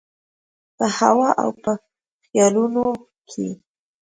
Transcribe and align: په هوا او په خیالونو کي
په 0.77 0.85
هوا 0.97 1.29
او 1.41 1.49
په 1.63 1.71
خیالونو 2.23 2.85
کي 3.29 3.47